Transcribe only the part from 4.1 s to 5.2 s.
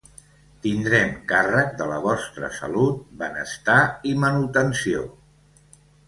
i manutenció.